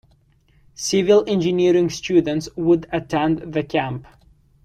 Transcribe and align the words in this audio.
Civil 0.73 1.23
engineering 1.27 1.91
students 1.91 2.49
would 2.55 2.87
attend 2.91 3.53
the 3.53 3.61
camp. 3.63 4.07